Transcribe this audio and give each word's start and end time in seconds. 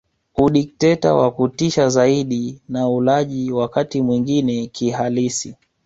Udikteta 0.37 1.13
wa 1.15 1.31
kutisha 1.31 1.89
zaidi 1.89 2.61
na 2.69 2.89
ulaji 2.89 3.51
wakati 3.51 4.01
mwingine 4.01 4.67
kihalisi 4.67 5.55